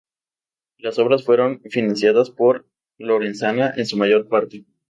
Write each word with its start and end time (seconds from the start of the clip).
Las 0.79 0.97
obras 0.97 1.23
fueron 1.23 1.61
financiadas 1.69 2.31
por 2.31 2.67
Lorenzana 2.97 3.71
en 3.77 3.85
su 3.85 3.97
mayor 3.97 4.27
parte. 4.27 4.65